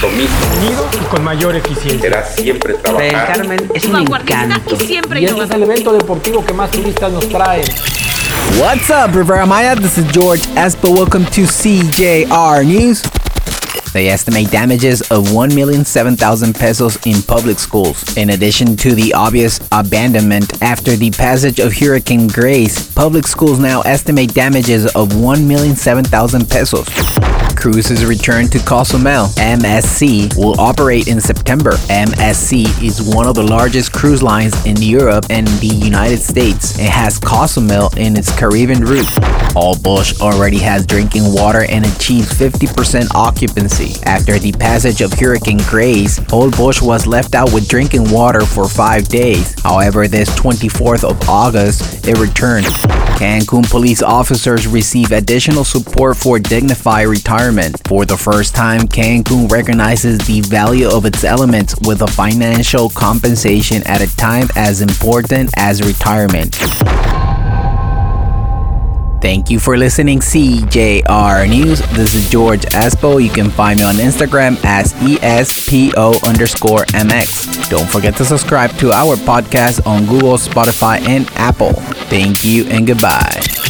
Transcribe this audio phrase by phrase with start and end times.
[0.00, 2.00] compromiso unido y con mayor eficiencia.
[2.00, 4.74] será siempre Playa del Carmen es un encanto.
[4.74, 7.62] y siempre Y este es el evento deportivo que más turistas nos trae.
[8.58, 9.76] What's up, Riviera Maya?
[9.76, 10.90] This is George Espo.
[10.94, 13.02] Welcome to CJR News.
[13.92, 18.16] They estimate damages of 1,007,000 pesos in public schools.
[18.16, 23.80] In addition to the obvious abandonment after the passage of Hurricane Grace, public schools now
[23.82, 26.86] estimate damages of 1,007,000 pesos.
[27.60, 29.26] Cruises return to Cozumel.
[29.36, 31.72] MSC will operate in September.
[31.90, 36.78] MSC is one of the largest cruise lines in Europe and the United States.
[36.78, 39.04] It has Cozumel in its Caribbean route.
[39.52, 44.02] Holbox already has drinking water and achieves 50% occupancy.
[44.06, 49.06] After the passage of Hurricane Grace, Holbox was left out with drinking water for five
[49.08, 49.54] days.
[49.62, 52.64] However, this 24th of August, it returned.
[53.20, 57.76] Cancun police officers receive additional support for dignified retirement.
[57.86, 63.82] For the first time, Cancun recognizes the value of its elements with a financial compensation
[63.86, 66.56] at a time as important as retirement.
[69.20, 71.80] Thank you for listening, CJR News.
[71.90, 73.22] This is George Espo.
[73.22, 77.68] You can find me on Instagram as ESPO underscore MX.
[77.68, 81.74] Don't forget to subscribe to our podcast on Google, Spotify, and Apple.
[82.08, 83.69] Thank you and goodbye.